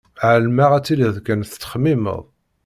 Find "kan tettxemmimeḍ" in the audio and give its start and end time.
1.25-2.23